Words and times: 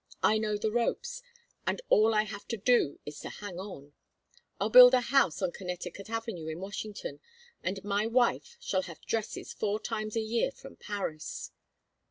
I 0.23 0.39
know 0.39 0.57
the 0.57 0.71
ropes, 0.71 1.21
and 1.67 1.79
all 1.89 2.15
I 2.15 2.23
have 2.23 2.47
to 2.47 2.57
do 2.57 2.99
is 3.05 3.19
to 3.19 3.29
hang 3.29 3.59
on. 3.59 3.93
I'll 4.59 4.71
build 4.71 4.95
a 4.95 5.01
house 5.01 5.43
on 5.43 5.51
Connecticut 5.51 6.09
Avenue 6.09 6.47
in 6.47 6.57
Washington, 6.59 7.19
and 7.61 7.83
my 7.83 8.07
wife 8.07 8.57
shall 8.59 8.81
have 8.81 9.05
dresses 9.05 9.53
four 9.53 9.79
times 9.79 10.15
a 10.15 10.19
year 10.21 10.49
from 10.51 10.75
Paris." 10.75 11.51